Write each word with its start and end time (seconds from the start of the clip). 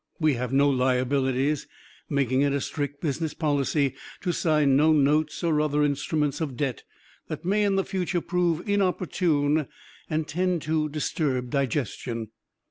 We 0.19 0.33
have 0.33 0.51
no 0.51 0.67
liabilities, 0.67 1.67
making 2.09 2.41
it 2.41 2.53
a 2.53 2.59
strict 2.61 3.01
business 3.01 3.35
policy 3.35 3.93
to 4.21 4.31
sign 4.31 4.75
no 4.75 4.91
notes 4.93 5.43
or 5.43 5.61
other 5.61 5.83
instruments 5.83 6.41
of 6.41 6.57
debt 6.57 6.81
that 7.27 7.45
may 7.45 7.63
in 7.63 7.75
the 7.75 7.85
future 7.85 8.19
prove 8.21 8.67
inopportune 8.67 9.67
and 10.09 10.27
tend 10.27 10.63
to 10.63 10.89
disturb 10.89 11.51
digestion. 11.51 12.29